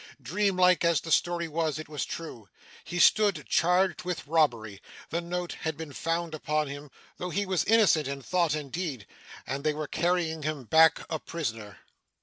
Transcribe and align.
Dream 0.19 0.57
like 0.57 0.83
as 0.83 0.99
the 1.01 1.11
story 1.11 1.47
was, 1.47 1.77
it 1.77 1.87
was 1.87 2.05
true. 2.05 2.49
He 2.83 2.97
stood 2.97 3.45
charged 3.47 4.01
with 4.01 4.25
robbery; 4.25 4.81
the 5.11 5.21
note 5.21 5.53
had 5.61 5.77
been 5.77 5.93
found 5.93 6.33
upon 6.33 6.65
him, 6.65 6.89
though 7.17 7.29
he 7.29 7.45
was 7.45 7.63
innocent 7.65 8.07
in 8.07 8.23
thought 8.23 8.55
and 8.55 8.71
deed; 8.71 9.05
and 9.45 9.63
they 9.63 9.73
were 9.75 9.85
carrying 9.85 10.41
him 10.41 10.63
back, 10.63 11.05
a 11.07 11.19
prisoner. 11.19 11.81